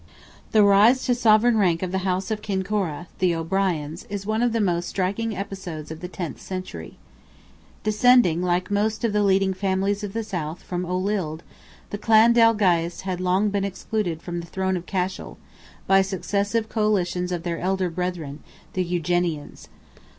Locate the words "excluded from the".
13.63-14.47